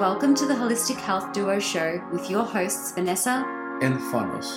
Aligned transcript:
Welcome 0.00 0.36
to 0.36 0.46
the 0.46 0.54
Holistic 0.54 0.94
Health 0.94 1.32
Duo 1.32 1.58
Show 1.58 2.00
with 2.12 2.30
your 2.30 2.44
hosts 2.44 2.92
Vanessa 2.92 3.44
and 3.82 3.98
Fanos. 3.98 4.54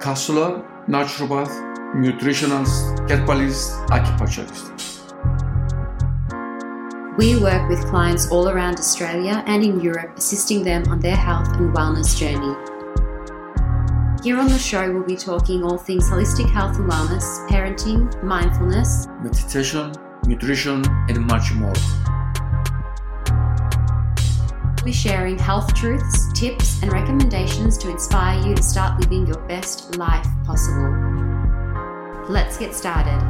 Counselor, 0.00 0.60
naturopath, 0.88 1.52
nutritionist, 1.94 3.08
herbalist, 3.08 3.74
acupuncturist. 3.90 5.14
We 7.16 7.38
work 7.40 7.68
with 7.68 7.86
clients 7.86 8.28
all 8.32 8.48
around 8.48 8.80
Australia 8.80 9.44
and 9.46 9.62
in 9.62 9.80
Europe, 9.80 10.18
assisting 10.18 10.64
them 10.64 10.88
on 10.88 10.98
their 10.98 11.14
health 11.14 11.46
and 11.58 11.72
wellness 11.72 12.18
journey. 12.18 12.56
Here 14.24 14.36
on 14.36 14.48
the 14.48 14.58
show, 14.58 14.92
we'll 14.92 15.04
be 15.04 15.14
talking 15.14 15.62
all 15.62 15.78
things 15.78 16.10
holistic 16.10 16.50
health 16.50 16.76
and 16.76 16.90
wellness, 16.90 17.48
parenting, 17.48 18.20
mindfulness, 18.24 19.06
meditation, 19.22 19.92
nutrition, 20.26 20.84
and 21.08 21.24
much 21.28 21.52
more. 21.52 21.72
Be 24.84 24.92
sharing 24.92 25.38
health 25.38 25.72
truths, 25.74 26.32
tips, 26.32 26.82
and 26.82 26.92
recommendations 26.92 27.78
to 27.78 27.88
inspire 27.88 28.44
you 28.44 28.52
to 28.56 28.62
start 28.64 28.98
living 29.00 29.28
your 29.28 29.38
best 29.46 29.96
life 29.96 30.26
possible. 30.44 30.90
Let's 32.28 32.58
get 32.58 32.74
started. 32.74 33.20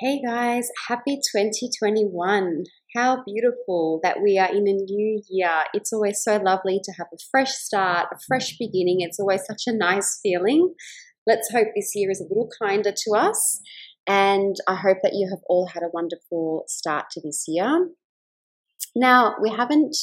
Hey 0.00 0.22
guys, 0.24 0.70
happy 0.88 1.20
2021. 1.30 2.64
How 2.94 3.22
beautiful 3.26 4.00
that 4.02 4.22
we 4.22 4.38
are 4.38 4.50
in 4.50 4.66
a 4.66 4.72
new 4.72 5.22
year. 5.28 5.64
It's 5.74 5.92
always 5.92 6.22
so 6.24 6.38
lovely 6.38 6.80
to 6.82 6.92
have 6.92 7.08
a 7.12 7.18
fresh 7.30 7.52
start, 7.52 8.08
a 8.10 8.16
fresh 8.26 8.56
beginning. 8.58 9.02
It's 9.02 9.20
always 9.20 9.44
such 9.46 9.64
a 9.66 9.76
nice 9.76 10.18
feeling. 10.22 10.74
Let's 11.26 11.50
hope 11.52 11.68
this 11.74 11.92
year 11.94 12.10
is 12.10 12.20
a 12.20 12.28
little 12.28 12.48
kinder 12.60 12.92
to 12.92 13.16
us. 13.16 13.60
And 14.06 14.56
I 14.66 14.74
hope 14.74 14.98
that 15.02 15.14
you 15.14 15.28
have 15.30 15.40
all 15.48 15.68
had 15.72 15.82
a 15.82 15.92
wonderful 15.92 16.64
start 16.66 17.06
to 17.12 17.20
this 17.20 17.44
year. 17.46 17.88
Now, 18.96 19.36
we 19.40 19.50
haven't 19.50 19.96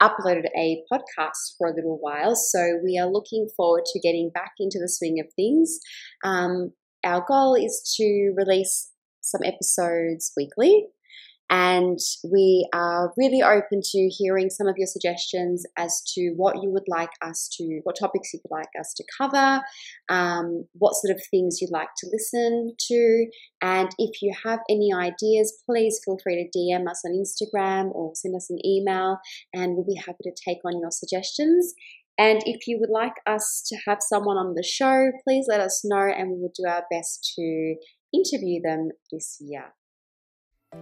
uploaded 0.00 0.46
a 0.56 0.82
podcast 0.92 1.56
for 1.58 1.68
a 1.68 1.74
little 1.74 1.98
while, 2.00 2.34
so 2.34 2.78
we 2.84 2.98
are 2.98 3.10
looking 3.10 3.48
forward 3.56 3.84
to 3.86 4.00
getting 4.00 4.30
back 4.32 4.52
into 4.58 4.78
the 4.78 4.88
swing 4.88 5.20
of 5.20 5.26
things. 5.34 5.78
Um, 6.24 6.72
our 7.04 7.24
goal 7.26 7.54
is 7.54 7.94
to 7.96 8.32
release 8.36 8.90
some 9.20 9.42
episodes 9.44 10.32
weekly. 10.36 10.86
And 11.50 11.98
we 12.24 12.66
are 12.74 13.12
really 13.18 13.42
open 13.42 13.80
to 13.82 14.08
hearing 14.08 14.48
some 14.48 14.68
of 14.68 14.76
your 14.78 14.86
suggestions 14.86 15.64
as 15.76 16.02
to 16.14 16.32
what 16.36 16.62
you 16.62 16.70
would 16.70 16.88
like 16.88 17.10
us 17.20 17.48
to, 17.58 17.80
what 17.82 17.96
topics 18.00 18.32
you'd 18.32 18.40
like 18.50 18.70
us 18.80 18.94
to 18.94 19.04
cover, 19.18 19.62
um, 20.08 20.66
what 20.72 20.94
sort 20.94 21.14
of 21.14 21.22
things 21.30 21.60
you'd 21.60 21.70
like 21.70 21.90
to 21.98 22.08
listen 22.10 22.74
to. 22.88 23.26
And 23.60 23.90
if 23.98 24.22
you 24.22 24.32
have 24.44 24.60
any 24.70 24.92
ideas, 24.94 25.62
please 25.68 26.00
feel 26.04 26.16
free 26.22 26.48
to 26.50 26.58
DM 26.58 26.88
us 26.88 27.02
on 27.04 27.12
Instagram 27.12 27.94
or 27.94 28.12
send 28.14 28.34
us 28.34 28.48
an 28.48 28.58
email, 28.64 29.18
and 29.52 29.74
we'll 29.74 29.84
be 29.84 30.00
happy 30.06 30.22
to 30.22 30.32
take 30.48 30.64
on 30.64 30.80
your 30.80 30.90
suggestions. 30.90 31.74
And 32.18 32.42
if 32.46 32.66
you 32.66 32.78
would 32.80 32.90
like 32.90 33.14
us 33.26 33.62
to 33.68 33.76
have 33.86 33.98
someone 34.00 34.36
on 34.36 34.54
the 34.54 34.62
show, 34.62 35.10
please 35.24 35.46
let 35.48 35.60
us 35.60 35.82
know, 35.84 36.06
and 36.06 36.30
we 36.30 36.36
will 36.40 36.52
do 36.54 36.68
our 36.68 36.84
best 36.90 37.32
to 37.36 37.76
interview 38.12 38.60
them 38.62 38.90
this 39.10 39.38
year. 39.40 39.72
So, 40.74 40.78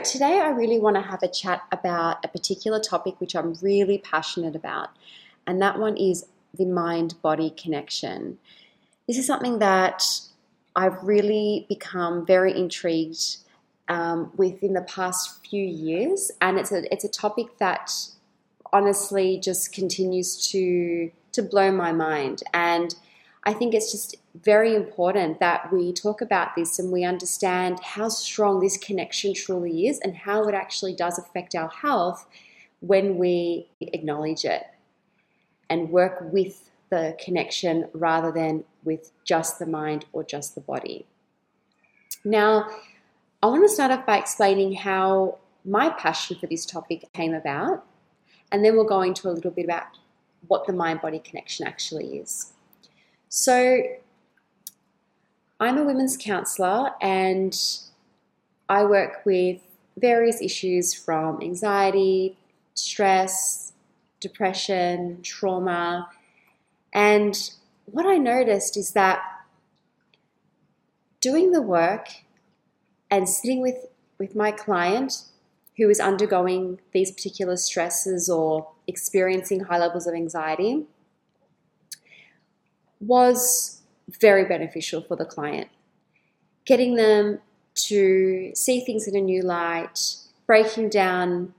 today 0.00 0.40
I 0.40 0.50
really 0.50 0.78
want 0.78 0.96
to 0.96 1.02
have 1.02 1.22
a 1.22 1.28
chat 1.28 1.62
about 1.72 2.22
a 2.24 2.28
particular 2.28 2.78
topic 2.78 3.18
which 3.20 3.34
I'm 3.34 3.54
really 3.62 3.96
passionate 3.96 4.54
about, 4.54 4.90
and 5.46 5.62
that 5.62 5.78
one 5.78 5.96
is 5.96 6.26
the 6.52 6.66
mind 6.66 7.14
body 7.22 7.48
connection. 7.48 8.36
This 9.08 9.16
is 9.16 9.26
something 9.26 9.60
that 9.60 10.04
I've 10.76 11.02
really 11.02 11.64
become 11.68 12.26
very 12.26 12.54
intrigued 12.54 13.38
um, 13.88 14.30
within 14.36 14.74
the 14.74 14.82
past 14.82 15.46
few 15.46 15.64
years, 15.64 16.30
and 16.42 16.58
it's 16.58 16.70
a 16.70 16.92
it's 16.92 17.04
a 17.04 17.08
topic 17.08 17.56
that 17.58 17.90
honestly 18.74 19.38
just 19.38 19.72
continues 19.72 20.50
to 20.50 21.10
to 21.32 21.42
blow 21.42 21.72
my 21.72 21.92
mind. 21.92 22.42
And 22.52 22.94
I 23.44 23.52
think 23.52 23.74
it's 23.74 23.90
just 23.90 24.16
very 24.34 24.74
important 24.74 25.40
that 25.40 25.72
we 25.72 25.92
talk 25.92 26.20
about 26.20 26.54
this 26.56 26.78
and 26.78 26.92
we 26.92 27.04
understand 27.04 27.80
how 27.80 28.08
strong 28.08 28.60
this 28.60 28.76
connection 28.76 29.34
truly 29.34 29.86
is 29.88 29.98
and 30.00 30.16
how 30.16 30.44
it 30.48 30.54
actually 30.54 30.94
does 30.94 31.18
affect 31.18 31.54
our 31.54 31.68
health 31.68 32.26
when 32.80 33.16
we 33.18 33.68
acknowledge 33.80 34.44
it 34.44 34.64
and 35.68 35.90
work 35.90 36.18
with 36.32 36.70
the 36.90 37.16
connection 37.22 37.88
rather 37.92 38.30
than 38.30 38.64
with 38.84 39.10
just 39.24 39.58
the 39.58 39.66
mind 39.66 40.04
or 40.12 40.22
just 40.22 40.54
the 40.54 40.60
body. 40.60 41.06
Now, 42.24 42.68
I 43.42 43.46
want 43.46 43.62
to 43.62 43.68
start 43.68 43.90
off 43.90 44.06
by 44.06 44.18
explaining 44.18 44.74
how 44.74 45.38
my 45.64 45.90
passion 45.90 46.36
for 46.38 46.46
this 46.46 46.64
topic 46.64 47.12
came 47.12 47.34
about, 47.34 47.84
and 48.52 48.64
then 48.64 48.74
we'll 48.74 48.84
go 48.84 49.02
into 49.02 49.28
a 49.28 49.32
little 49.32 49.50
bit 49.50 49.64
about 49.64 49.86
what 50.48 50.66
the 50.66 50.72
mind 50.72 51.00
body 51.00 51.18
connection 51.18 51.66
actually 51.66 52.18
is. 52.18 52.52
So, 53.28 53.82
I'm 55.60 55.78
a 55.78 55.84
women's 55.84 56.16
counsellor 56.16 56.90
and 57.00 57.56
I 58.68 58.84
work 58.84 59.24
with 59.24 59.60
various 59.96 60.42
issues 60.42 60.92
from 60.92 61.40
anxiety, 61.40 62.36
stress, 62.74 63.72
depression, 64.20 65.20
trauma. 65.22 66.08
And 66.92 67.38
what 67.86 68.06
I 68.06 68.18
noticed 68.18 68.76
is 68.76 68.92
that 68.92 69.22
doing 71.20 71.52
the 71.52 71.62
work 71.62 72.08
and 73.10 73.28
sitting 73.28 73.60
with, 73.60 73.86
with 74.18 74.34
my 74.34 74.50
client 74.50 75.22
who 75.76 75.90
is 75.90 76.00
undergoing 76.00 76.80
these 76.92 77.10
particular 77.10 77.56
stresses 77.56 78.30
or 78.30 78.68
experiencing 78.86 79.60
high 79.60 79.78
levels 79.78 80.06
of 80.06 80.14
anxiety 80.14 80.84
was 83.00 83.82
very 84.20 84.44
beneficial 84.44 85.02
for 85.02 85.16
the 85.16 85.24
client. 85.24 85.68
Getting 86.64 86.94
them 86.94 87.40
to 87.74 88.52
see 88.54 88.80
things 88.80 89.08
in 89.08 89.16
a 89.16 89.20
new 89.20 89.42
light, 89.42 89.98
breaking 90.46 90.90
down 90.90 91.54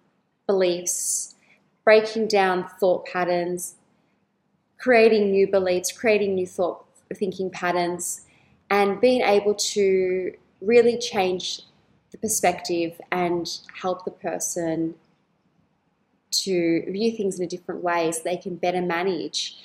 beliefs, 0.48 1.36
breaking 1.84 2.28
down 2.28 2.68
thought 2.80 3.06
patterns, 3.06 3.76
creating 4.78 5.32
new 5.32 5.48
beliefs, 5.48 5.92
creating 5.92 6.36
new 6.36 6.48
thought 6.48 6.86
thinking 7.14 7.50
patterns, 7.50 8.22
and 8.70 9.00
being 9.00 9.22
able 9.22 9.54
to 9.54 10.34
really 10.62 10.98
change 10.98 11.62
the 12.16 12.28
perspective 12.28 13.00
and 13.12 13.60
help 13.82 14.06
the 14.06 14.12
person 14.12 14.96
to 16.32 16.90
view 16.90 17.12
things 17.12 17.38
in 17.40 17.46
a 17.46 17.48
different 17.48 17.84
way 17.84 18.12
so 18.12 18.22
they 18.24 18.38
can 18.38 18.56
better 18.56 18.82
manage 18.82 19.58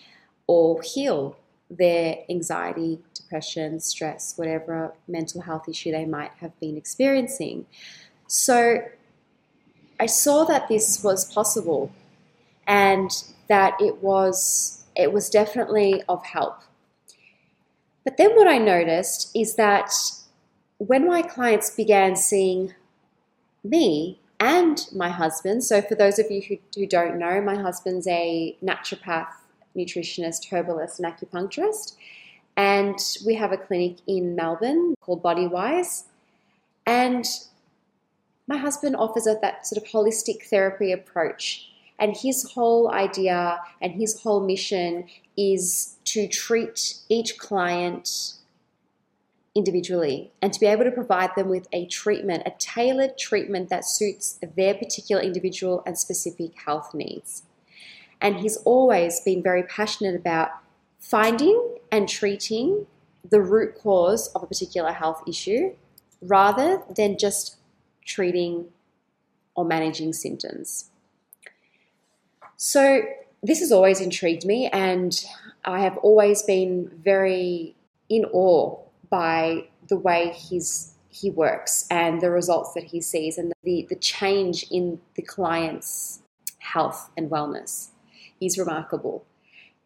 or 0.47 0.83
heal 0.83 1.37
their 1.71 2.19
anxiety, 2.29 2.99
depression, 3.15 3.79
stress, 3.79 4.35
whatever 4.37 4.93
mental 5.07 5.41
health 5.41 5.69
issue 5.69 5.93
they 5.93 6.05
might 6.05 6.33
have 6.41 6.59
been 6.59 6.77
experiencing. 6.77 7.67
So 8.27 8.83
I 10.01 10.07
saw 10.07 10.45
that 10.45 10.69
this 10.69 11.05
was 11.05 11.33
possible 11.33 11.93
and 12.67 13.11
that 13.49 13.75
it 13.81 14.03
was 14.03 14.85
it 14.97 15.13
was 15.13 15.31
definitely 15.31 16.03
of 16.09 16.25
help. 16.25 16.63
But 18.05 18.17
then 18.17 18.35
what 18.35 18.49
I 18.49 18.59
noticed 18.59 19.31
is 19.37 19.55
that 19.55 19.93
when 20.81 21.07
my 21.07 21.21
clients 21.21 21.69
began 21.69 22.17
seeing 22.17 22.73
me 23.63 24.19
and 24.41 24.87
my 24.95 25.11
husband, 25.11 25.63
so 25.63 25.83
for 25.83 25.95
those 25.95 26.19
of 26.19 26.31
you 26.31 26.41
who, 26.41 26.57
who 26.75 26.87
don't 26.87 27.19
know, 27.19 27.43
my 27.43 27.55
husband's 27.55 28.07
a 28.07 28.57
naturopath, 28.65 29.29
nutritionist, 29.77 30.51
herbalist, 30.51 30.99
and 30.99 31.13
acupuncturist. 31.13 31.97
And 32.57 32.99
we 33.27 33.35
have 33.35 33.53
a 33.53 33.59
clinic 33.59 33.99
in 34.07 34.35
Melbourne 34.35 34.95
called 35.03 35.23
Bodywise. 35.23 36.05
And 36.87 37.27
my 38.47 38.57
husband 38.57 38.97
offers 38.97 39.27
a, 39.27 39.37
that 39.43 39.67
sort 39.67 39.83
of 39.83 39.89
holistic 39.91 40.45
therapy 40.45 40.93
approach. 40.93 41.71
And 41.99 42.17
his 42.17 42.53
whole 42.53 42.91
idea 42.91 43.61
and 43.83 43.93
his 43.93 44.19
whole 44.23 44.41
mission 44.41 45.05
is 45.37 45.97
to 46.07 46.27
treat 46.27 46.95
each 47.11 47.37
client 47.37 48.40
individually 49.55 50.31
and 50.41 50.53
to 50.53 50.61
be 50.61 50.67
able 50.67 50.85
to 50.85 50.91
provide 50.91 51.31
them 51.37 51.49
with 51.49 51.67
a 51.73 51.87
treatment, 51.87 52.43
a 52.47 52.53
tailored 52.59 53.19
treatment 53.19 53.69
that 53.69 53.85
suits 53.85 54.39
their 54.57 54.75
particular 54.75 55.21
individual 55.21 55.83
and 55.85 55.99
specific 55.99 56.53
health 56.65 56.95
needs. 56.95 57.43
And 58.21 58.37
he's 58.37 58.57
always 58.59 59.21
been 59.21 59.43
very 59.43 59.63
passionate 59.65 60.15
about 60.15 60.51
finding 60.99 61.77
and 61.91 62.09
treating 62.09 62.87
the 63.29 63.41
root 63.41 63.75
cause 63.75 64.29
of 64.29 64.43
a 64.43 64.47
particular 64.47 64.93
health 64.93 65.23
issue 65.27 65.75
rather 66.23 66.83
than 66.95 67.19
just 67.19 67.57
treating 68.05 68.67
or 69.55 69.65
managing 69.65 70.13
symptoms. 70.13 70.91
So, 72.57 73.03
this 73.43 73.61
has 73.61 73.73
always 73.73 74.03
intrigued 74.03 74.45
me, 74.45 74.67
and 74.67 75.25
I 75.65 75.81
have 75.81 75.97
always 75.99 76.43
been 76.43 76.91
very 77.03 77.75
in 78.11 78.27
awe 78.27 78.77
by 79.11 79.69
the 79.89 79.97
way 79.97 80.31
he's, 80.31 80.95
he 81.09 81.31
works 81.31 81.87
and 81.91 82.21
the 82.21 82.31
results 82.31 82.73
that 82.75 82.85
he 82.85 83.01
sees 83.01 83.37
and 83.37 83.53
the, 83.65 83.87
the 83.89 83.97
change 83.97 84.67
in 84.71 85.01
the 85.17 85.23
client's 85.23 86.23
health 86.61 87.11
and 87.17 87.31
wellness. 87.31 87.89
is 88.41 88.59
remarkable. 88.59 89.25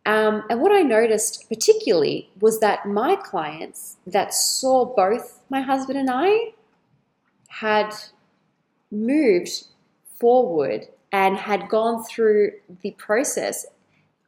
Um, 0.07 0.43
and 0.51 0.61
what 0.61 0.73
I 0.73 0.83
noticed 0.83 1.49
particularly 1.49 2.31
was 2.41 2.61
that 2.61 2.87
my 2.87 3.17
clients 3.17 3.97
that 4.07 4.35
saw 4.35 4.85
both 4.85 5.41
my 5.49 5.63
husband 5.63 5.99
and 5.99 6.11
I 6.11 6.53
had 7.49 7.95
moved 8.91 9.65
forward 10.21 10.87
and 11.11 11.37
had 11.37 11.69
gone 11.69 12.05
through 12.05 12.53
the 12.83 12.91
process 12.93 13.67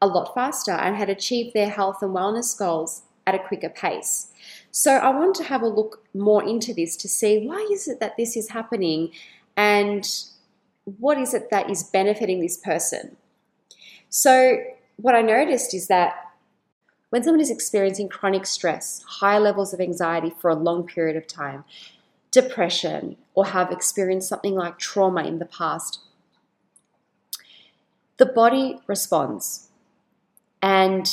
a 0.01 0.07
lot 0.07 0.35
faster 0.35 0.73
and 0.73 0.97
had 0.97 1.11
achieved 1.11 1.53
their 1.55 1.69
health 1.69 2.03
and 2.03 2.15
wellness 2.15 2.59
goals 2.59 3.03
at 3.27 3.35
a 3.35 3.39
quicker 3.39 3.69
pace. 3.69 4.29
So 4.79 4.97
I 4.97 5.09
want 5.09 5.35
to 5.37 5.45
have 5.45 5.63
a 5.63 5.69
look 5.69 6.05
more 6.13 6.45
into 6.45 6.75
this 6.75 6.97
to 6.97 7.09
see 7.09 7.47
why 7.47 7.67
is 7.73 7.89
it 7.89 7.99
that 8.01 8.19
this 8.19 8.37
is 8.37 8.51
happening 8.51 9.11
and 9.57 10.07
what 10.99 11.17
is 11.17 11.33
it 11.33 11.49
that 11.51 11.71
is 11.71 11.83
benefiting 11.83 12.43
this 12.43 12.59
person. 12.59 13.17
So 14.11 14.59
what 14.97 15.15
I 15.15 15.23
noticed 15.23 15.73
is 15.73 15.87
that 15.87 16.31
when 17.09 17.23
someone 17.23 17.41
is 17.41 17.51
experiencing 17.51 18.11
chronic 18.11 18.45
stress, 18.45 19.03
high 19.09 19.39
levels 19.39 19.73
of 19.73 19.81
anxiety 19.81 20.29
for 20.29 20.51
a 20.51 20.55
long 20.55 20.87
period 20.87 21.17
of 21.17 21.27
time, 21.27 21.65
depression, 22.31 23.17
or 23.35 23.47
have 23.47 23.73
experienced 23.73 24.29
something 24.29 24.55
like 24.55 24.79
trauma 24.79 25.25
in 25.25 25.39
the 25.39 25.47
past, 25.47 26.01
the 28.19 28.27
body 28.27 28.79
responds. 28.87 29.71
And 30.61 31.09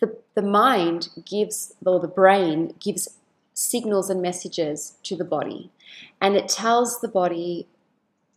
the, 0.00 0.16
the 0.34 0.42
mind 0.42 1.08
gives, 1.24 1.74
or 1.84 2.00
the 2.00 2.08
brain 2.08 2.74
gives 2.80 3.08
signals 3.54 4.08
and 4.08 4.22
messages 4.22 4.96
to 5.02 5.16
the 5.16 5.24
body. 5.24 5.70
And 6.20 6.36
it 6.36 6.48
tells 6.48 7.00
the 7.00 7.08
body 7.08 7.66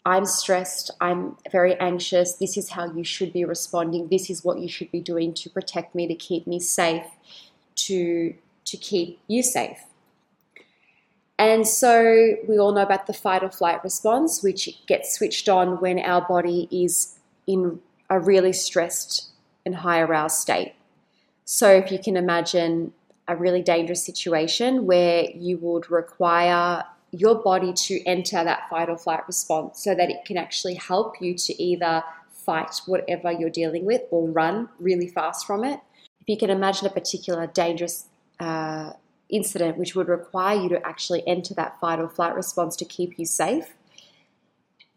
I'm 0.04 0.26
stressed, 0.26 0.90
I'm 1.00 1.38
very 1.52 1.76
anxious, 1.80 2.34
this 2.34 2.58
is 2.58 2.72
how 2.72 2.92
you 2.92 3.04
should 3.04 3.32
be 3.32 3.46
responding, 3.46 4.08
this 4.08 4.32
is 4.32 4.44
what 4.44 4.58
you 4.58 4.68
should 4.68 4.92
be 4.92 5.00
doing 5.00 5.32
to 5.36 5.50
protect 5.50 5.94
me, 5.94 6.08
to 6.08 6.16
keep 6.16 6.48
me 6.48 6.60
safe, 6.60 7.06
to, 7.76 8.34
to 8.66 8.78
keep 8.78 9.20
you 9.28 9.44
safe. 9.44 9.78
And 11.38 11.68
so 11.68 12.36
we 12.48 12.58
all 12.58 12.72
know 12.72 12.82
about 12.82 13.06
the 13.06 13.14
fight 13.14 13.44
or 13.44 13.52
flight 13.52 13.84
response, 13.84 14.42
which 14.42 14.86
gets 14.88 15.14
switched 15.14 15.48
on 15.48 15.80
when 15.80 16.00
our 16.00 16.22
body 16.22 16.68
is 16.72 17.16
in 17.46 17.80
a 18.10 18.20
really 18.20 18.54
stressed 18.54 19.30
and 19.66 19.76
high 19.78 20.00
aroused 20.00 20.38
state. 20.38 20.74
So 21.46 21.70
if 21.72 21.92
you 21.92 22.00
can 22.00 22.18
imagine 22.18 22.94
a 23.28 23.36
really 23.36 23.62
dangerous 23.62 24.04
situation 24.04 24.86
where 24.86 25.26
you 25.34 25.58
would 25.58 25.90
require 25.90 26.84
your 27.12 27.36
body 27.36 27.74
to 27.74 28.02
enter 28.06 28.44
that 28.44 28.70
fight 28.70 28.90
or 28.90 28.98
flight 28.98 29.28
response 29.28 29.84
so 29.84 29.94
that 29.94 30.10
it 30.10 30.26
can 30.26 30.38
actually 30.38 30.76
help 30.76 31.22
you 31.22 31.36
to 31.36 31.62
either 31.62 32.04
fight 32.32 32.82
whatever 32.86 33.32
you're 33.32 33.50
dealing 33.50 33.86
with 33.86 34.02
or 34.12 34.30
run 34.30 34.70
really 34.80 35.08
fast 35.08 35.46
from 35.46 35.64
it. 35.64 35.80
If 36.22 36.30
you 36.30 36.38
can 36.38 36.50
imagine 36.50 36.88
a 36.88 36.90
particular 36.90 37.48
dangerous 37.48 38.08
uh, 38.40 38.94
incident 39.30 39.78
which 39.78 39.96
would 39.96 40.08
require 40.08 40.60
you 40.60 40.70
to 40.70 40.86
actually 40.86 41.26
enter 41.28 41.54
that 41.56 41.80
fight 41.80 42.00
or 42.00 42.10
flight 42.10 42.36
response 42.36 42.76
to 42.78 42.86
keep 42.86 43.18
you 43.18 43.26
safe, 43.26 43.74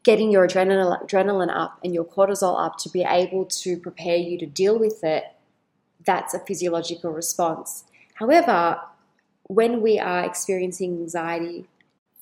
getting 0.02 0.30
your 0.30 0.46
adrenaline, 0.46 1.04
adrenaline 1.04 1.54
up 1.54 1.78
and 1.82 1.94
your 1.94 2.04
cortisol 2.04 2.64
up 2.64 2.78
to 2.78 2.88
be 2.88 3.02
able 3.02 3.44
to 3.46 3.76
prepare 3.78 4.16
you 4.16 4.38
to 4.38 4.46
deal 4.46 4.78
with 4.78 5.02
it, 5.02 5.24
that's 6.06 6.34
a 6.34 6.38
physiological 6.40 7.10
response. 7.10 7.84
However, 8.14 8.80
when 9.44 9.80
we 9.80 9.98
are 9.98 10.24
experiencing 10.24 10.92
anxiety, 10.92 11.66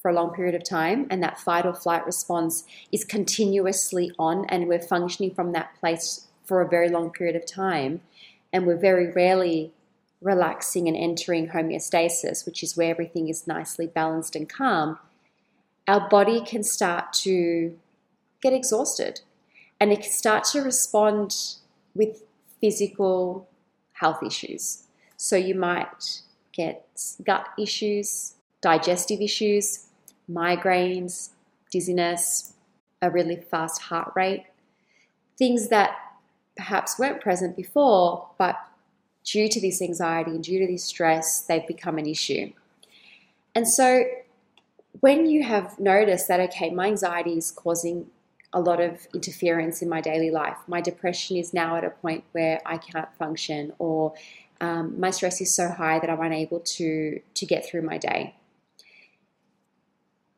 for 0.03 0.11
a 0.11 0.15
long 0.15 0.35
period 0.35 0.57
of 0.57 0.65
time 0.65 1.07
and 1.11 1.23
that 1.23 1.39
fight 1.39 1.65
or 1.65 1.73
flight 1.73 2.05
response 2.05 2.65
is 2.91 3.05
continuously 3.05 4.11
on 4.19 4.45
and 4.49 4.67
we're 4.67 4.81
functioning 4.81 5.33
from 5.33 5.53
that 5.53 5.73
place 5.79 6.27
for 6.45 6.61
a 6.61 6.69
very 6.69 6.89
long 6.89 7.11
period 7.11 7.37
of 7.37 7.47
time 7.47 8.01
and 8.53 8.67
we're 8.67 8.77
very 8.77 9.13
rarely 9.13 9.73
relaxing 10.21 10.89
and 10.89 10.97
entering 10.97 11.49
homeostasis, 11.49 12.45
which 12.45 12.63
is 12.63 12.77
where 12.77 12.91
everything 12.91 13.29
is 13.29 13.47
nicely 13.47 13.87
balanced 13.87 14.35
and 14.35 14.49
calm, 14.49 14.99
our 15.87 16.09
body 16.09 16.41
can 16.45 16.65
start 16.65 17.13
to 17.13 17.79
get 18.41 18.53
exhausted 18.53 19.21
and 19.81 19.93
it 19.93 20.03
can 20.03 20.11
start 20.11 20.45
to 20.45 20.61
respond 20.61 21.35
with 21.95 22.25
physical 22.61 23.49
health 24.03 24.23
issues. 24.23 24.63
So 25.17 25.37
you 25.37 25.55
might 25.55 26.23
get 26.53 26.87
gut 27.25 27.47
issues, 27.57 28.35
digestive 28.61 29.21
issues, 29.21 29.87
migraines, 30.29 31.31
dizziness, 31.71 32.55
a 33.01 33.09
really 33.11 33.37
fast 33.37 33.83
heart 33.83 34.13
rate, 34.17 34.45
things 35.39 35.69
that 35.69 35.91
perhaps 36.57 36.99
weren't 36.99 37.21
present 37.21 37.57
before, 37.57 38.29
but 38.39 38.57
due 39.25 39.49
to 39.49 39.61
this 39.61 39.81
anxiety 39.81 40.33
and 40.33 40.43
due 40.43 40.59
to 40.59 40.67
this 40.73 40.85
stress, 40.85 41.43
they've 41.43 41.67
become 41.67 41.97
an 41.97 42.07
issue. 42.07 42.53
And 43.55 43.69
so 43.69 44.05
when 45.01 45.27
you 45.27 45.45
have 45.45 45.79
noticed 45.79 46.27
that, 46.29 46.41
okay, 46.41 46.71
my 46.71 46.87
anxiety 46.89 47.35
is 47.39 47.53
causing 47.53 48.07
a 48.53 48.61
lot 48.61 48.81
of 48.81 49.07
interference 49.15 49.83
in 49.83 49.89
my 49.89 50.01
daily 50.01 50.31
life, 50.31 50.59
my 50.67 50.81
depression 50.81 51.37
is 51.37 51.55
now 51.55 51.77
at 51.77 51.85
a 51.85 51.91
point 51.91 52.25
where 52.33 52.61
I 52.67 52.77
cannot 52.77 53.17
function, 53.17 53.73
or 53.79 54.15
um, 54.61 55.01
my 55.01 55.11
stress 55.11 55.41
is 55.41 55.55
so 55.55 55.69
high 55.69 55.99
that 55.99 56.11
I'm 56.11 56.21
unable 56.21 56.61
to, 56.61 57.21
to 57.35 57.47
get 57.47 57.67
through 57.67 57.83
my 57.83 57.99
day 57.99 58.35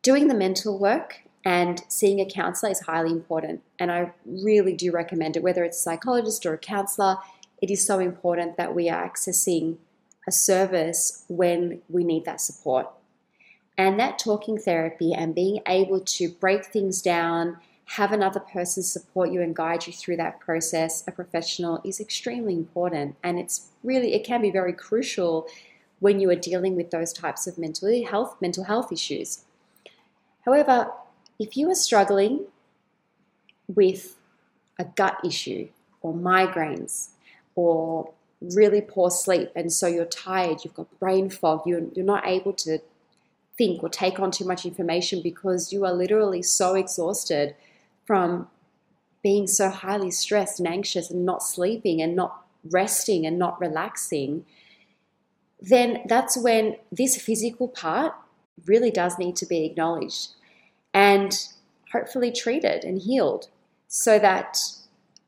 doing 0.04 0.28
the 0.28 0.34
mental 0.34 0.78
work 0.78 1.22
and 1.44 1.82
seeing 1.88 2.20
a 2.20 2.26
counselor 2.26 2.70
is 2.70 2.80
highly 2.80 3.10
important. 3.10 3.62
And 3.78 3.90
I 3.90 4.12
really 4.24 4.74
do 4.74 4.92
recommend 4.92 5.36
it, 5.36 5.42
whether 5.42 5.64
it's 5.64 5.78
a 5.78 5.82
psychologist 5.82 6.46
or 6.46 6.54
a 6.54 6.58
counselor. 6.58 7.16
It 7.60 7.70
is 7.70 7.84
so 7.84 7.98
important 7.98 8.56
that 8.56 8.74
we 8.74 8.88
are 8.88 9.10
accessing 9.10 9.78
a 10.28 10.32
service 10.32 11.24
when 11.28 11.80
we 11.88 12.04
need 12.04 12.26
that 12.26 12.40
support. 12.40 12.88
And 13.76 13.98
that 13.98 14.18
talking 14.18 14.58
therapy 14.58 15.12
and 15.12 15.34
being 15.34 15.60
able 15.66 16.00
to 16.00 16.28
break 16.28 16.66
things 16.66 17.02
down, 17.02 17.56
have 17.86 18.12
another 18.12 18.40
person 18.40 18.82
support 18.82 19.30
you 19.30 19.42
and 19.42 19.54
guide 19.54 19.86
you 19.86 19.92
through 19.92 20.16
that 20.16 20.40
process, 20.40 21.04
a 21.06 21.12
professional, 21.12 21.80
is 21.84 22.00
extremely 22.00 22.54
important. 22.54 23.16
And 23.22 23.38
it's 23.38 23.68
really, 23.82 24.14
it 24.14 24.24
can 24.24 24.40
be 24.40 24.50
very 24.50 24.72
crucial 24.72 25.46
when 26.00 26.18
you 26.18 26.30
are 26.30 26.36
dealing 26.36 26.76
with 26.76 26.90
those 26.90 27.12
types 27.12 27.46
of 27.46 27.58
mental 27.58 28.04
health, 28.06 28.36
mental 28.40 28.64
health 28.64 28.90
issues. 28.90 29.44
However, 30.44 30.90
if 31.38 31.56
you 31.56 31.70
are 31.70 31.74
struggling 31.74 32.46
with 33.68 34.16
a 34.78 34.84
gut 34.84 35.18
issue 35.24 35.68
or 36.00 36.12
migraines 36.12 37.08
or 37.54 38.12
really 38.54 38.80
poor 38.80 39.10
sleep 39.10 39.50
and 39.54 39.72
so 39.72 39.86
you're 39.86 40.04
tired, 40.04 40.64
you've 40.64 40.74
got 40.74 40.98
brain 40.98 41.30
fog, 41.30 41.62
you're, 41.66 41.82
you're 41.94 42.04
not 42.04 42.26
able 42.26 42.52
to 42.52 42.78
think 43.56 43.82
or 43.82 43.88
take 43.88 44.18
on 44.18 44.30
too 44.30 44.44
much 44.44 44.66
information 44.66 45.22
because 45.22 45.72
you 45.72 45.84
are 45.84 45.92
literally 45.92 46.42
so 46.42 46.74
exhausted 46.74 47.54
from 48.04 48.48
being 49.22 49.46
so 49.46 49.70
highly 49.70 50.10
stressed 50.10 50.58
and 50.58 50.68
anxious 50.68 51.10
and 51.10 51.24
not 51.24 51.42
sleeping 51.42 52.02
and 52.02 52.14
not 52.14 52.44
resting 52.70 53.26
and 53.26 53.38
not 53.38 53.58
relaxing, 53.60 54.44
then 55.60 56.02
that's 56.06 56.36
when 56.36 56.76
this 56.92 57.20
physical 57.20 57.68
part 57.68 58.14
really 58.66 58.90
does 58.90 59.18
need 59.18 59.34
to 59.36 59.46
be 59.46 59.64
acknowledged 59.64 60.32
and 60.92 61.48
hopefully 61.92 62.30
treated 62.30 62.84
and 62.84 63.02
healed 63.02 63.48
so 63.88 64.18
that 64.18 64.58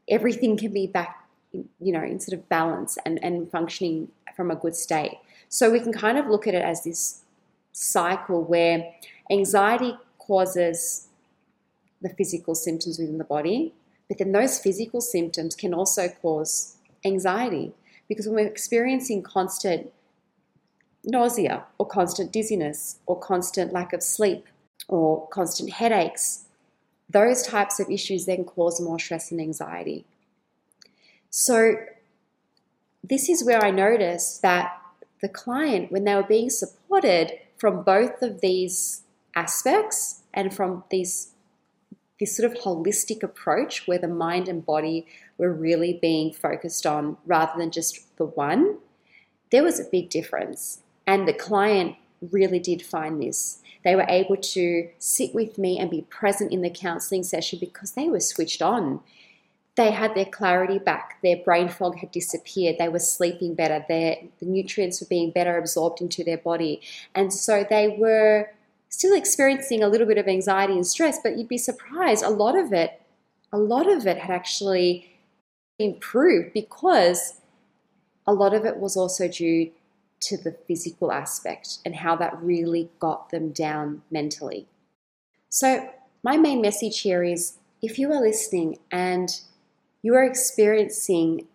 everything 0.09 0.57
can 0.57 0.73
be 0.73 0.87
back, 0.87 1.27
you 1.53 1.93
know, 1.93 2.03
in 2.03 2.21
sort 2.21 2.39
of 2.39 2.49
balance 2.49 2.99
and, 3.07 3.23
and 3.23 3.51
functioning 3.51 4.09
from 4.37 4.51
a 4.51 4.57
good 4.57 4.77
state. 4.77 5.19
So 5.49 5.71
we 5.71 5.81
can 5.81 5.93
kind 5.93 6.19
of 6.19 6.27
look 6.27 6.47
at 6.47 6.55
it 6.55 6.63
as 6.63 6.85
this 6.85 7.23
cycle 7.73 8.43
where 8.43 8.93
anxiety 9.31 9.97
causes 10.19 11.09
the 12.07 12.15
physical 12.15 12.55
symptoms 12.55 12.99
within 12.99 13.19
the 13.19 13.25
body, 13.25 13.75
but 14.09 14.19
then 14.19 14.33
those 14.33 14.59
physical 14.59 15.01
symptoms 15.01 15.55
can 15.55 15.75
also 15.75 16.09
cause 16.09 16.77
anxiety 17.05 17.73
because 18.09 18.27
when 18.27 18.37
we're 18.37 18.47
experiencing 18.47 19.23
constant 19.23 19.93
nausea 21.05 21.65
or 21.79 21.87
constant 21.87 22.33
dizziness 22.33 22.99
or 23.07 23.19
constant 23.19 23.73
lack 23.73 23.93
of 23.93 24.03
sleep 24.03 24.47
or 24.89 25.27
constant 25.29 25.71
headaches, 25.71 26.45
those 27.09 27.43
types 27.43 27.81
of 27.81 27.91
issues 27.91 28.27
then 28.27 28.45
cause 28.45 28.81
more 28.81 28.99
stress 28.99 29.31
and 29.31 29.41
anxiety. 29.41 30.05
So, 31.31 31.77
this 33.03 33.29
is 33.29 33.45
where 33.45 33.65
I 33.65 33.71
noticed 33.71 34.43
that 34.43 34.81
the 35.23 35.29
client, 35.29 35.93
when 35.93 36.05
they 36.05 36.15
were 36.15 36.25
being 36.25 36.51
supported 36.51 37.39
from 37.57 37.83
both 37.83 38.21
of 38.23 38.41
these 38.41 39.03
aspects 39.37 40.23
and 40.35 40.53
from 40.53 40.83
these 40.91 41.33
this 42.19 42.37
sort 42.37 42.51
of 42.51 42.59
holistic 42.59 43.23
approach 43.23 43.87
where 43.87 43.99
the 43.99 44.09
mind 44.09 44.49
and 44.49 44.65
body 44.65 45.07
were 45.39 45.53
really 45.53 45.99
being 46.01 46.33
focused 46.33 46.87
on 46.87 47.17
rather 47.27 47.53
than 47.59 47.71
just 47.71 48.17
the 48.17 48.25
one, 48.25 48.79
there 49.51 49.63
was 49.63 49.79
a 49.79 49.85
big 49.85 50.09
difference. 50.09 50.81
And 51.07 51.29
the 51.29 51.33
client 51.33 51.97
really 52.31 52.59
did 52.59 52.83
find 52.83 53.23
this. 53.23 53.61
They 53.85 53.95
were 53.95 54.07
able 54.09 54.37
to 54.37 54.89
sit 54.99 55.35
with 55.35 55.59
me 55.59 55.79
and 55.79 55.91
be 55.91 56.03
present 56.03 56.53
in 56.53 56.63
the 56.63 56.71
counseling 56.71 57.23
session 57.23 57.59
because 57.61 57.93
they 57.93 58.09
were 58.09 58.21
switched 58.21 58.63
on. 58.63 59.01
They 59.77 59.91
had 59.91 60.15
their 60.15 60.25
clarity 60.25 60.79
back, 60.79 61.19
their 61.23 61.37
brain 61.37 61.69
fog 61.69 61.99
had 61.99 62.11
disappeared, 62.11 62.77
they 62.79 62.89
were 62.89 62.99
sleeping 62.99 63.55
better, 63.55 63.85
their, 63.87 64.17
the 64.41 64.47
nutrients 64.47 65.03
were 65.03 65.07
being 65.07 65.31
better 65.31 65.59
absorbed 65.59 66.01
into 66.01 66.25
their 66.25 66.39
body. 66.39 66.81
And 67.15 67.31
so 67.31 67.65
they 67.69 67.89
were 67.89 68.49
still 68.97 69.15
experiencing 69.15 69.83
a 69.83 69.89
little 69.89 70.07
bit 70.07 70.17
of 70.17 70.27
anxiety 70.27 70.73
and 70.73 70.87
stress, 70.87 71.19
but 71.23 71.37
you'd 71.37 71.47
be 71.49 71.59
surprised 71.59 72.25
a 72.25 72.31
lot 72.31 72.57
of 72.57 72.73
it, 72.73 72.99
a 73.53 73.59
lot 73.59 73.87
of 73.87 74.07
it 74.07 74.17
had 74.17 74.31
actually 74.31 75.21
improved 75.79 76.55
because 76.55 77.35
a 78.27 78.33
lot 78.33 78.55
of 78.55 78.65
it 78.65 78.79
was 78.79 78.97
also 78.97 79.29
due 79.29 79.71
to 80.19 80.39
the 80.39 80.57
physical 80.67 81.13
aspect 81.13 81.77
and 81.85 81.97
how 81.97 82.17
that 82.17 82.43
really 82.43 82.89
got 82.99 83.29
them 83.29 83.51
down 83.51 84.01
mentally. 84.11 84.67
So, 85.51 85.91
my 86.23 86.39
main 86.39 86.63
message 86.63 87.01
here 87.01 87.23
is 87.23 87.59
if 87.83 87.99
you 87.99 88.11
are 88.11 88.21
listening 88.21 88.79
and 88.91 89.29
you 90.01 90.15
are 90.15 90.25
experiencing 90.25 91.47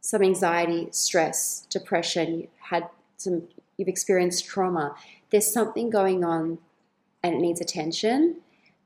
some 0.00 0.22
anxiety, 0.22 0.86
stress, 0.92 1.66
depression, 1.68 2.38
you 2.38 2.48
had 2.70 2.88
some 3.16 3.48
you've 3.76 3.88
experienced 3.88 4.46
trauma, 4.46 4.94
there's 5.34 5.52
something 5.52 5.90
going 5.90 6.22
on 6.22 6.58
and 7.24 7.34
it 7.34 7.40
needs 7.40 7.60
attention, 7.60 8.36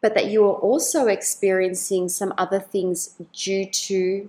but 0.00 0.14
that 0.14 0.30
you 0.30 0.46
are 0.46 0.54
also 0.54 1.06
experiencing 1.06 2.08
some 2.08 2.32
other 2.38 2.58
things 2.58 3.16
due 3.34 3.66
to 3.66 4.26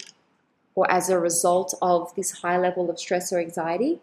or 0.75 0.91
as 0.91 1.09
a 1.09 1.17
result 1.17 1.73
of 1.81 2.13
this 2.15 2.41
high 2.41 2.57
level 2.57 2.89
of 2.89 2.99
stress 2.99 3.31
or 3.31 3.39
anxiety, 3.39 4.01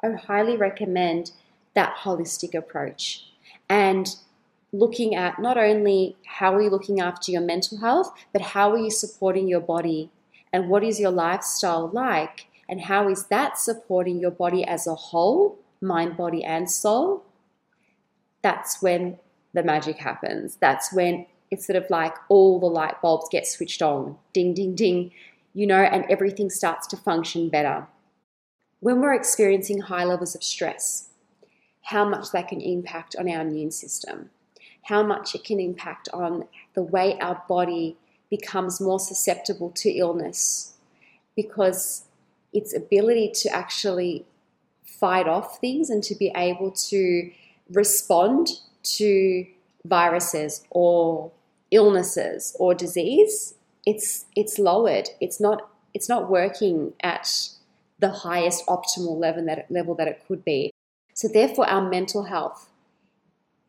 I 0.00 0.12
highly 0.12 0.56
recommend 0.56 1.32
that 1.74 1.96
holistic 2.04 2.54
approach. 2.54 3.26
And 3.68 4.14
looking 4.72 5.16
at 5.16 5.40
not 5.40 5.58
only 5.58 6.14
how 6.24 6.54
are 6.54 6.62
you 6.62 6.70
looking 6.70 7.00
after 7.00 7.32
your 7.32 7.40
mental 7.40 7.78
health, 7.78 8.16
but 8.32 8.42
how 8.42 8.70
are 8.70 8.78
you 8.78 8.92
supporting 8.92 9.48
your 9.48 9.60
body? 9.60 10.08
And 10.52 10.68
what 10.68 10.84
is 10.84 11.00
your 11.00 11.10
lifestyle 11.10 11.88
like? 11.88 12.46
And 12.68 12.82
how 12.82 13.08
is 13.08 13.26
that 13.26 13.58
supporting 13.58 14.20
your 14.20 14.30
body 14.30 14.64
as 14.64 14.86
a 14.86 14.94
whole, 14.94 15.58
mind, 15.80 16.16
body, 16.16 16.44
and 16.44 16.70
soul. 16.70 17.25
That's 18.46 18.80
when 18.80 19.18
the 19.54 19.64
magic 19.64 19.96
happens. 19.96 20.56
That's 20.60 20.92
when 20.92 21.26
it's 21.50 21.66
sort 21.66 21.76
of 21.82 21.90
like 21.90 22.14
all 22.28 22.60
the 22.60 22.66
light 22.66 23.00
bulbs 23.02 23.28
get 23.30 23.46
switched 23.46 23.82
on 23.82 24.16
ding, 24.32 24.54
ding, 24.54 24.74
ding, 24.76 25.10
you 25.52 25.66
know, 25.66 25.82
and 25.82 26.04
everything 26.08 26.50
starts 26.50 26.86
to 26.88 26.96
function 26.96 27.48
better 27.48 27.86
when 28.80 29.00
we're 29.00 29.14
experiencing 29.14 29.80
high 29.80 30.04
levels 30.04 30.34
of 30.34 30.42
stress, 30.44 31.08
how 31.82 32.08
much 32.08 32.30
that 32.32 32.48
can 32.48 32.60
impact 32.60 33.16
on 33.18 33.28
our 33.28 33.40
immune 33.40 33.70
system, 33.70 34.30
how 34.82 35.02
much 35.02 35.34
it 35.34 35.44
can 35.44 35.58
impact 35.58 36.08
on 36.12 36.44
the 36.74 36.82
way 36.82 37.18
our 37.20 37.42
body 37.48 37.96
becomes 38.30 38.80
more 38.80 39.00
susceptible 39.00 39.70
to 39.70 39.90
illness 39.90 40.74
because 41.34 42.04
its 42.52 42.76
ability 42.76 43.30
to 43.32 43.48
actually 43.48 44.24
fight 44.84 45.26
off 45.26 45.58
things 45.60 45.90
and 45.90 46.04
to 46.04 46.14
be 46.14 46.32
able 46.36 46.70
to 46.70 47.30
respond 47.70 48.48
to 48.82 49.46
viruses 49.84 50.64
or 50.70 51.32
illnesses 51.70 52.56
or 52.58 52.74
disease 52.74 53.54
it's 53.84 54.26
it's 54.36 54.58
lowered 54.58 55.08
it's 55.20 55.40
not 55.40 55.68
it's 55.94 56.08
not 56.08 56.30
working 56.30 56.92
at 57.02 57.50
the 57.98 58.10
highest 58.10 58.66
optimal 58.66 59.18
level 59.18 59.44
that, 59.46 59.70
level 59.70 59.94
that 59.94 60.08
it 60.08 60.22
could 60.26 60.44
be. 60.44 60.70
So, 61.14 61.28
therefore, 61.28 61.66
our 61.68 61.88
mental 61.88 62.24
health 62.24 62.68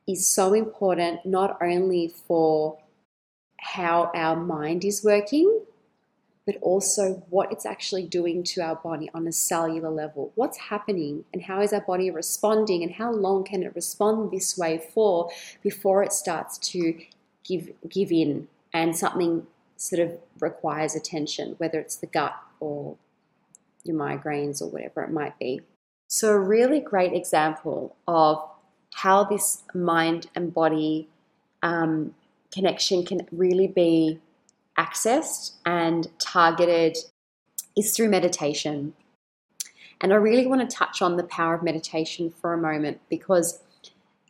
is 0.07 0.27
so 0.27 0.53
important 0.53 1.25
not 1.25 1.57
only 1.61 2.09
for 2.09 2.77
how 3.59 4.11
our 4.13 4.35
mind 4.35 4.83
is 4.83 5.03
working, 5.03 5.61
but 6.47 6.55
also 6.61 7.25
what 7.29 7.51
it's 7.51 7.65
actually 7.65 8.03
doing 8.03 8.41
to 8.41 8.61
our 8.61 8.77
body 8.77 9.09
on 9.13 9.27
a 9.27 9.31
cellular 9.33 9.89
level. 9.89 10.31
What's 10.35 10.57
happening 10.57 11.25
and 11.33 11.43
how 11.43 11.61
is 11.61 11.73
our 11.73 11.81
body 11.81 12.09
responding, 12.09 12.81
and 12.83 12.93
how 12.93 13.11
long 13.11 13.43
can 13.43 13.63
it 13.63 13.75
respond 13.75 14.31
this 14.31 14.57
way 14.57 14.81
for 14.93 15.29
before 15.61 16.03
it 16.03 16.13
starts 16.13 16.57
to 16.69 16.97
give, 17.43 17.69
give 17.89 18.13
in 18.13 18.47
and 18.73 18.95
something 18.95 19.45
sort 19.75 19.99
of 19.99 20.17
requires 20.39 20.95
attention, 20.95 21.55
whether 21.57 21.79
it's 21.79 21.97
the 21.97 22.07
gut 22.07 22.35
or 22.61 22.95
your 23.83 23.97
migraines 23.97 24.61
or 24.61 24.69
whatever 24.69 25.03
it 25.03 25.11
might 25.11 25.37
be. 25.37 25.59
So, 26.07 26.31
a 26.31 26.39
really 26.39 26.79
great 26.79 27.11
example 27.11 27.97
of 28.07 28.41
how 28.93 29.25
this 29.25 29.63
mind 29.73 30.27
and 30.33 30.53
body 30.53 31.09
um, 31.61 32.15
connection 32.53 33.05
can 33.05 33.27
really 33.33 33.67
be 33.67 34.19
accessed 34.77 35.53
and 35.65 36.07
targeted 36.19 36.97
is 37.75 37.95
through 37.95 38.09
meditation. 38.09 38.93
And 39.99 40.13
I 40.13 40.17
really 40.17 40.45
want 40.45 40.67
to 40.67 40.75
touch 40.75 41.01
on 41.01 41.17
the 41.17 41.23
power 41.23 41.55
of 41.55 41.63
meditation 41.63 42.29
for 42.29 42.53
a 42.53 42.57
moment 42.57 43.01
because 43.09 43.59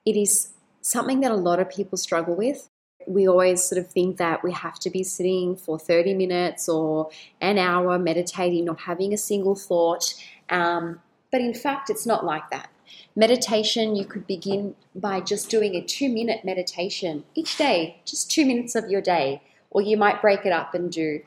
it 0.06 0.16
is 0.16 0.54
something 0.82 1.20
that 1.22 1.32
a 1.32 1.36
lot 1.36 1.60
of 1.60 1.70
people 1.70 1.98
struggle 1.98 2.36
with 2.36 2.70
we 3.08 3.28
always 3.28 3.64
sort 3.64 3.80
of 3.80 3.90
think 3.90 4.18
that 4.18 4.44
we 4.44 4.52
have 4.52 4.78
to 4.80 4.90
be 4.90 5.04
sitting 5.04 5.56
for 5.56 5.80
30 5.80 6.14
minutes 6.14 6.68
or 6.68 7.10
an 7.42 7.58
hour 7.58 7.98
meditating, 7.98 8.66
not 8.66 8.82
having 8.82 9.14
a 9.14 9.18
single 9.18 9.56
thought. 9.56 10.14
Um, 10.50 11.02
but 11.32 11.42
in 11.42 11.54
fact, 11.54 11.90
it's 11.90 12.06
not 12.06 12.26
like 12.26 12.50
that. 12.52 12.70
Meditation, 13.16 13.96
you 13.96 14.06
could 14.06 14.28
begin 14.28 14.76
by 14.94 15.22
just 15.22 15.50
doing 15.50 15.76
a 15.76 15.82
two 15.82 16.10
minute 16.10 16.44
meditation 16.44 17.24
each 17.34 17.58
day, 17.58 18.02
just 18.06 18.30
two 18.30 18.46
minutes 18.46 18.76
of 18.76 18.90
your 18.90 19.02
day. 19.02 19.42
Or 19.78 19.82
you 19.84 19.96
might 19.96 20.24
break 20.24 20.44
it 20.44 20.52
up 20.52 20.74
and 20.74 20.92
do 20.92 21.22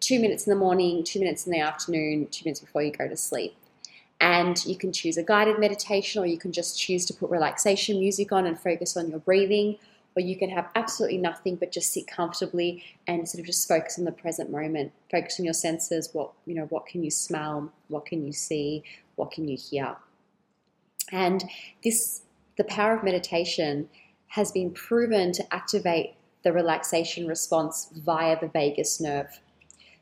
two 0.00 0.18
minutes 0.18 0.48
in 0.48 0.52
the 0.52 0.58
morning, 0.58 1.04
two 1.04 1.20
minutes 1.20 1.46
in 1.46 1.52
the 1.52 1.60
afternoon, 1.60 2.26
two 2.32 2.44
minutes 2.44 2.58
before 2.58 2.82
you 2.82 2.90
go 2.90 3.06
to 3.06 3.16
sleep. 3.16 3.54
And 4.20 4.66
you 4.66 4.76
can 4.76 4.92
choose 4.92 5.16
a 5.16 5.22
guided 5.22 5.60
meditation, 5.60 6.20
or 6.20 6.26
you 6.26 6.38
can 6.38 6.50
just 6.50 6.76
choose 6.76 7.06
to 7.06 7.14
put 7.14 7.30
relaxation 7.30 8.00
music 8.00 8.32
on 8.32 8.46
and 8.46 8.58
focus 8.58 8.96
on 8.96 9.08
your 9.08 9.20
breathing 9.20 9.76
or 10.16 10.22
you 10.22 10.36
can 10.36 10.50
have 10.50 10.70
absolutely 10.74 11.18
nothing 11.18 11.54
but 11.54 11.70
just 11.70 11.92
sit 11.92 12.08
comfortably 12.08 12.82
and 13.06 13.28
sort 13.28 13.38
of 13.38 13.46
just 13.46 13.68
focus 13.68 13.96
on 13.96 14.04
the 14.04 14.12
present 14.12 14.50
moment 14.50 14.92
focus 15.10 15.36
on 15.38 15.44
your 15.46 15.54
senses 15.54 16.10
what 16.12 16.32
you 16.44 16.54
know 16.54 16.66
what 16.66 16.84
can 16.84 17.02
you 17.02 17.10
smell 17.10 17.72
what 17.88 18.04
can 18.04 18.26
you 18.26 18.30
see 18.30 18.82
what 19.14 19.30
can 19.30 19.48
you 19.48 19.56
hear 19.56 19.96
and 21.12 21.44
this 21.82 22.20
the 22.58 22.64
power 22.64 22.94
of 22.94 23.02
meditation 23.02 23.88
has 24.26 24.52
been 24.52 24.70
proven 24.70 25.32
to 25.32 25.54
activate 25.54 26.14
the 26.42 26.52
relaxation 26.52 27.26
response 27.26 27.88
via 27.94 28.38
the 28.40 28.48
vagus 28.48 29.00
nerve 29.00 29.40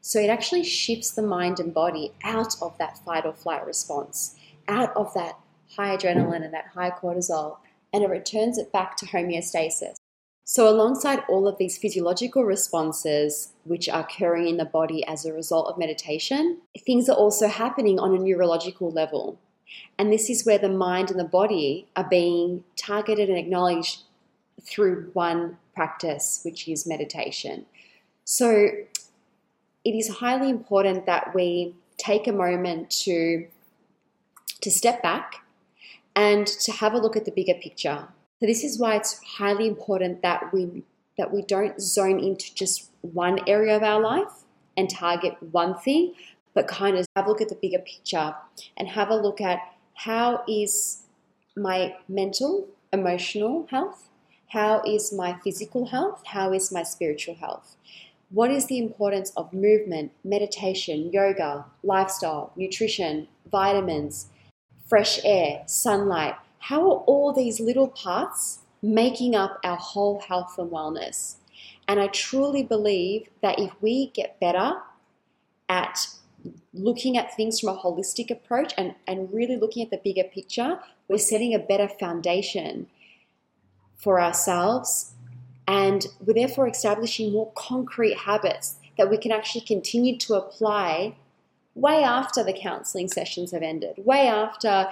so 0.01 0.19
it 0.19 0.31
actually 0.31 0.65
shifts 0.65 1.11
the 1.11 1.23
mind 1.23 1.61
and 1.61 1.75
body 1.75 2.13
out 2.25 2.55
of 2.63 2.77
that 2.79 2.99
fight 3.05 3.27
or 3.27 3.33
flight 3.33 3.67
response 3.67 4.37
out 4.69 4.97
of 4.97 5.13
that 5.15 5.39
high 5.77 5.97
adrenaline 5.97 6.45
and 6.45 6.55
that 6.55 6.69
high 6.75 6.91
cortisol 6.91 7.59
and 7.93 8.05
it 8.05 8.11
returns 8.11 8.59
it 8.59 8.73
back 8.73 8.97
to 8.97 9.07
homeostasis. 9.07 9.97
So, 10.45 10.69
alongside 10.69 11.23
all 11.29 11.47
of 11.47 11.59
these 11.59 11.79
physiological 11.79 12.45
responses 12.45 13.53
which 13.65 13.89
are 13.89 14.01
occurring 14.01 14.49
in 14.49 14.57
the 14.57 14.65
body 14.65 15.07
as 15.07 15.25
a 15.25 15.33
result 15.33 15.69
of 15.69 15.79
meditation, 15.79 16.59
things 16.85 17.09
are 17.09 17.17
also 17.17 17.47
happening 17.47 18.01
on 18.01 18.15
a 18.15 18.19
neurological 18.19 18.91
level. 18.91 19.39
And 19.97 20.13
this 20.13 20.29
is 20.29 20.45
where 20.45 20.59
the 20.59 20.69
mind 20.69 21.11
and 21.11 21.21
the 21.21 21.25
body 21.25 21.87
are 21.95 22.09
being 22.09 22.65
targeted 22.77 23.29
and 23.29 23.39
acknowledged 23.39 24.01
through 24.61 25.11
one 25.13 25.57
practice, 25.81 26.41
which 26.45 26.69
is 26.69 26.87
meditation. 26.87 27.65
So, 28.25 28.49
it 29.89 29.95
is 30.01 30.09
highly 30.25 30.51
important 30.51 31.07
that 31.07 31.35
we 31.35 31.75
take 31.97 32.27
a 32.27 32.33
moment 32.33 32.91
to, 33.05 33.47
to 34.61 34.71
step 34.71 35.03
back 35.03 35.37
and 36.15 36.47
to 36.47 36.71
have 36.73 36.93
a 36.93 36.99
look 36.99 37.17
at 37.17 37.25
the 37.25 37.31
bigger 37.31 37.55
picture. 37.55 38.09
So 38.39 38.47
this 38.47 38.63
is 38.63 38.79
why 38.79 38.97
it's 38.97 39.21
highly 39.39 39.67
important 39.67 40.21
that 40.21 40.53
we 40.53 40.83
that 41.19 41.33
we 41.33 41.43
don't 41.43 41.81
zone 41.81 42.19
into 42.19 42.55
just 42.55 42.91
one 43.01 43.39
area 43.47 43.77
of 43.77 43.83
our 43.83 44.01
life 44.01 44.33
and 44.77 44.89
target 44.89 45.35
one 45.51 45.75
thing, 45.79 46.15
but 46.55 46.67
kind 46.67 46.97
of 46.97 47.07
have 47.15 47.27
a 47.27 47.29
look 47.29 47.43
at 47.43 47.51
the 47.51 47.61
bigger 47.65 47.79
picture 47.79 48.35
and 48.77 48.89
have 48.89 49.11
a 49.11 49.17
look 49.17 49.41
at 49.41 49.59
how 49.95 50.43
is 50.49 51.03
my 51.57 51.95
mental, 52.09 52.69
emotional 52.93 53.67
health, 53.71 54.10
how 54.51 54.83
is 54.87 55.13
my 55.13 55.39
physical 55.43 55.87
health, 55.87 56.23
how 56.27 56.53
is 56.53 56.71
my 56.71 56.83
spiritual 56.83 57.35
health. 57.35 57.77
What 58.31 58.51
is 58.51 58.67
the 58.67 58.79
importance 58.79 59.33
of 59.37 59.53
movement, 59.53 60.13
meditation, 60.23 61.11
yoga, 61.13 61.65
lifestyle, 61.83 62.53
nutrition, 62.55 63.27
vitamins, 63.51 64.27
fresh 64.87 65.19
air, 65.25 65.63
sunlight? 65.67 66.35
How 66.61 66.83
are 66.83 66.99
all 67.07 67.33
these 67.33 67.59
little 67.59 67.89
parts 67.89 68.61
making 68.83 69.35
up 69.35 69.59
our 69.65 69.77
whole 69.77 70.21
health 70.21 70.59
and 70.59 70.71
wellness. 70.71 71.37
And 71.87 72.01
I 72.01 72.07
truly 72.09 72.63
believe 72.63 73.29
that 73.43 73.59
if 73.59 73.73
we 73.81 74.11
get 74.15 74.41
better 74.41 74.75
at 75.69 76.07
looking 76.73 77.19
at 77.19 77.35
things 77.35 77.61
from 77.61 77.77
a 77.77 77.81
holistic 77.81 78.31
approach 78.31 78.73
and, 78.79 78.95
and 79.07 79.33
really 79.33 79.57
looking 79.57 79.83
at 79.85 79.91
the 79.91 80.01
bigger 80.03 80.29
picture, 80.29 80.79
we're 81.09 81.19
setting 81.19 81.55
a 81.55 81.59
better 81.59 81.89
foundation 81.89 82.87
for 84.01 84.21
ourselves. 84.21 85.13
And 85.69 86.07
we're 86.21 86.35
therefore 86.35 86.69
establishing 86.69 87.33
more 87.33 87.53
concrete 87.55 88.17
habits 88.17 88.77
that 88.99 89.11
we 89.11 89.17
can 89.17 89.33
actually 89.33 89.63
continue 89.63 90.19
to 90.19 90.35
apply 90.35 91.15
way 91.75 92.03
after 92.03 92.43
the 92.43 92.53
counseling 92.53 93.09
sessions 93.09 93.53
have 93.53 93.63
ended, 93.63 93.95
way 93.99 94.27
after 94.27 94.89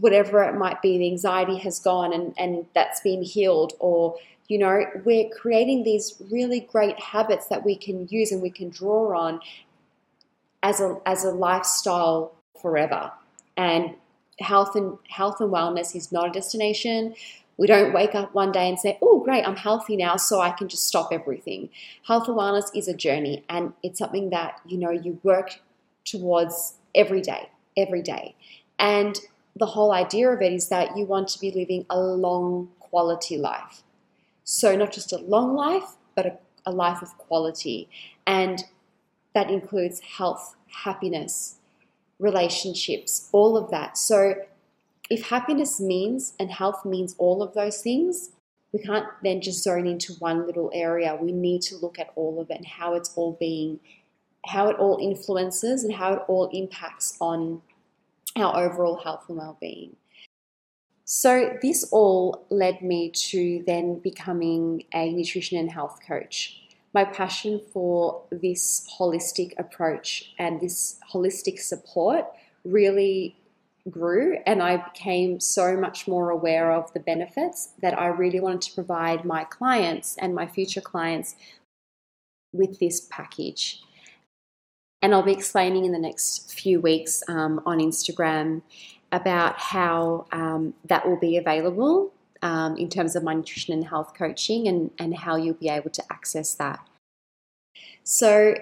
whatever 0.00 0.42
it 0.42 0.54
might 0.54 0.82
be, 0.82 0.98
the 0.98 1.06
anxiety 1.06 1.56
has 1.58 1.78
gone 1.78 2.12
and, 2.12 2.34
and 2.36 2.66
that's 2.74 3.00
been 3.00 3.22
healed, 3.22 3.72
or 3.78 4.16
you 4.48 4.58
know, 4.58 4.84
we're 5.04 5.28
creating 5.30 5.82
these 5.82 6.22
really 6.30 6.60
great 6.60 6.98
habits 7.00 7.46
that 7.46 7.64
we 7.64 7.74
can 7.76 8.06
use 8.10 8.30
and 8.30 8.42
we 8.42 8.50
can 8.50 8.68
draw 8.68 9.18
on 9.18 9.40
as 10.62 10.80
a 10.80 10.98
as 11.06 11.24
a 11.24 11.30
lifestyle 11.30 12.32
forever. 12.60 13.10
And 13.56 13.94
health 14.38 14.76
and 14.76 14.98
health 15.08 15.40
and 15.40 15.52
wellness 15.52 15.96
is 15.96 16.12
not 16.12 16.28
a 16.28 16.32
destination. 16.32 17.14
We 17.56 17.66
don't 17.66 17.92
wake 17.92 18.14
up 18.14 18.34
one 18.34 18.52
day 18.52 18.68
and 18.68 18.78
say, 18.78 18.98
"Oh, 19.00 19.20
great, 19.20 19.46
I'm 19.46 19.56
healthy 19.56 19.96
now, 19.96 20.16
so 20.16 20.40
I 20.40 20.50
can 20.50 20.68
just 20.68 20.86
stop 20.86 21.08
everything." 21.12 21.70
Health 22.06 22.28
and 22.28 22.36
wellness 22.36 22.70
is 22.74 22.88
a 22.88 22.94
journey, 22.94 23.44
and 23.48 23.72
it's 23.82 23.98
something 23.98 24.30
that 24.30 24.60
you 24.66 24.76
know 24.76 24.90
you 24.90 25.18
work 25.22 25.60
towards 26.04 26.74
every 26.94 27.20
day, 27.20 27.50
every 27.76 28.02
day. 28.02 28.34
And 28.78 29.18
the 29.54 29.66
whole 29.66 29.92
idea 29.92 30.30
of 30.30 30.42
it 30.42 30.52
is 30.52 30.68
that 30.68 30.96
you 30.96 31.04
want 31.04 31.28
to 31.28 31.40
be 31.40 31.50
living 31.50 31.86
a 31.88 31.98
long 31.98 32.68
quality 32.78 33.38
life. 33.38 33.82
So, 34.44 34.76
not 34.76 34.92
just 34.92 35.12
a 35.12 35.18
long 35.18 35.54
life, 35.54 35.96
but 36.14 36.26
a, 36.26 36.38
a 36.64 36.72
life 36.72 37.02
of 37.02 37.16
quality. 37.18 37.88
And 38.26 38.64
that 39.34 39.50
includes 39.50 40.00
health, 40.00 40.56
happiness, 40.84 41.56
relationships, 42.18 43.28
all 43.32 43.56
of 43.56 43.70
that. 43.70 43.98
So, 43.98 44.34
if 45.10 45.28
happiness 45.28 45.80
means 45.80 46.34
and 46.38 46.50
health 46.50 46.84
means 46.84 47.14
all 47.18 47.42
of 47.42 47.54
those 47.54 47.80
things, 47.82 48.30
we 48.72 48.80
can't 48.80 49.06
then 49.22 49.40
just 49.40 49.62
zone 49.62 49.86
into 49.86 50.12
one 50.14 50.46
little 50.46 50.70
area. 50.74 51.16
We 51.20 51.32
need 51.32 51.62
to 51.62 51.76
look 51.76 51.98
at 51.98 52.10
all 52.14 52.40
of 52.40 52.50
it 52.50 52.58
and 52.58 52.66
how 52.66 52.94
it's 52.94 53.12
all 53.14 53.36
being, 53.38 53.80
how 54.46 54.68
it 54.68 54.76
all 54.78 54.98
influences 55.00 55.84
and 55.84 55.94
how 55.94 56.14
it 56.14 56.22
all 56.28 56.50
impacts 56.52 57.16
on 57.20 57.62
our 58.34 58.64
overall 58.64 58.96
health 59.02 59.24
and 59.28 59.38
well-being. 59.38 59.96
So 61.04 61.56
this 61.62 61.88
all 61.92 62.44
led 62.50 62.82
me 62.82 63.10
to 63.10 63.62
then 63.66 64.00
becoming 64.00 64.84
a 64.92 65.12
nutrition 65.12 65.56
and 65.56 65.70
health 65.70 66.00
coach. 66.06 66.60
My 66.92 67.04
passion 67.04 67.60
for 67.72 68.22
this 68.32 68.88
holistic 68.98 69.52
approach 69.56 70.34
and 70.38 70.60
this 70.60 70.98
holistic 71.12 71.60
support 71.60 72.26
really 72.64 73.36
grew 73.90 74.38
and 74.46 74.62
I 74.62 74.78
became 74.78 75.40
so 75.40 75.76
much 75.76 76.08
more 76.08 76.30
aware 76.30 76.72
of 76.72 76.92
the 76.92 77.00
benefits 77.00 77.70
that 77.82 77.98
I 77.98 78.06
really 78.06 78.40
wanted 78.40 78.62
to 78.62 78.74
provide 78.74 79.24
my 79.24 79.44
clients 79.44 80.16
and 80.18 80.34
my 80.34 80.46
future 80.46 80.80
clients 80.80 81.36
with 82.52 82.78
this 82.78 83.06
package. 83.10 83.82
And 85.02 85.14
I'll 85.14 85.22
be 85.22 85.32
explaining 85.32 85.84
in 85.84 85.92
the 85.92 85.98
next 85.98 86.52
few 86.52 86.80
weeks 86.80 87.22
um, 87.28 87.60
on 87.66 87.78
Instagram 87.78 88.62
about 89.12 89.58
how 89.58 90.26
um, 90.32 90.74
that 90.84 91.06
will 91.06 91.18
be 91.18 91.36
available 91.36 92.12
um, 92.42 92.76
in 92.76 92.88
terms 92.88 93.14
of 93.14 93.22
my 93.22 93.34
nutrition 93.34 93.72
and 93.72 93.86
health 93.86 94.14
coaching 94.14 94.66
and, 94.66 94.90
and 94.98 95.16
how 95.16 95.36
you'll 95.36 95.54
be 95.54 95.68
able 95.68 95.90
to 95.90 96.02
access 96.10 96.54
that. 96.54 96.80
So, 98.02 98.54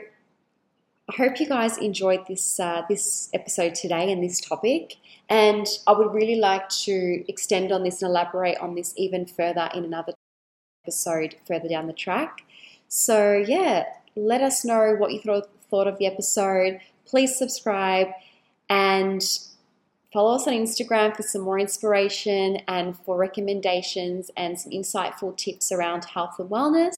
I 1.08 1.14
hope 1.16 1.38
you 1.38 1.46
guys 1.46 1.76
enjoyed 1.78 2.26
this 2.26 2.58
uh, 2.58 2.82
this 2.88 3.28
episode 3.34 3.74
today 3.74 4.10
and 4.10 4.22
this 4.22 4.40
topic. 4.40 4.96
And 5.28 5.66
I 5.86 5.92
would 5.92 6.12
really 6.14 6.36
like 6.36 6.68
to 6.84 7.24
extend 7.28 7.72
on 7.72 7.82
this 7.82 8.02
and 8.02 8.10
elaborate 8.10 8.58
on 8.58 8.74
this 8.74 8.94
even 8.96 9.26
further 9.26 9.68
in 9.74 9.84
another 9.84 10.14
episode 10.84 11.36
further 11.46 11.68
down 11.68 11.86
the 11.86 11.92
track. 11.92 12.42
So 12.88 13.34
yeah, 13.46 13.84
let 14.16 14.40
us 14.40 14.64
know 14.64 14.94
what 14.96 15.12
you 15.12 15.20
thought 15.20 15.48
thought 15.70 15.86
of 15.86 15.98
the 15.98 16.06
episode. 16.06 16.80
Please 17.04 17.36
subscribe 17.36 18.08
and 18.70 19.22
follow 20.12 20.36
us 20.36 20.46
on 20.46 20.54
Instagram 20.54 21.14
for 21.14 21.22
some 21.22 21.42
more 21.42 21.58
inspiration 21.58 22.58
and 22.66 22.96
for 22.96 23.18
recommendations 23.18 24.30
and 24.36 24.58
some 24.58 24.72
insightful 24.72 25.36
tips 25.36 25.70
around 25.70 26.06
health 26.06 26.36
and 26.38 26.48
wellness. 26.48 26.94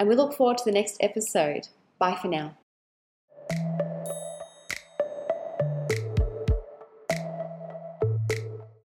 And 0.00 0.08
we 0.08 0.16
look 0.16 0.34
forward 0.34 0.58
to 0.58 0.64
the 0.64 0.72
next 0.72 0.96
episode. 1.00 1.68
Bye 1.98 2.18
for 2.20 2.28
now 2.28 2.56
thank 3.48 3.80
you 3.80 3.85